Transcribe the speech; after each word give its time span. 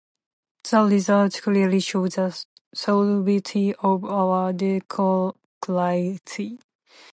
The 0.67 0.81
results 0.81 1.41
clearly 1.41 1.79
show 1.79 2.07
the 2.07 2.35
solidity 2.73 3.75
of 3.75 4.03
our 4.03 4.51
democracy. 4.51 6.57